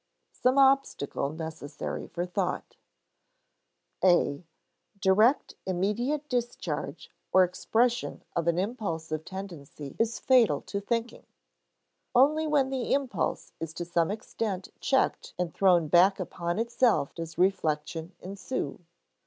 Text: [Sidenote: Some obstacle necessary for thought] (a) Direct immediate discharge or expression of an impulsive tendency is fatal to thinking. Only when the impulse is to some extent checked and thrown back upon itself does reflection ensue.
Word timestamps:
[Sidenote: 0.31 0.41
Some 0.41 0.57
obstacle 0.57 1.29
necessary 1.29 2.07
for 2.07 2.25
thought] 2.25 2.75
(a) 4.03 4.43
Direct 4.99 5.53
immediate 5.67 6.27
discharge 6.27 7.11
or 7.31 7.43
expression 7.43 8.23
of 8.35 8.47
an 8.47 8.57
impulsive 8.57 9.23
tendency 9.25 9.95
is 9.99 10.17
fatal 10.17 10.61
to 10.61 10.79
thinking. 10.79 11.27
Only 12.15 12.47
when 12.47 12.71
the 12.71 12.93
impulse 12.95 13.53
is 13.59 13.75
to 13.75 13.85
some 13.85 14.09
extent 14.09 14.69
checked 14.79 15.35
and 15.37 15.53
thrown 15.53 15.87
back 15.87 16.19
upon 16.19 16.57
itself 16.57 17.13
does 17.13 17.37
reflection 17.37 18.15
ensue. 18.21 18.79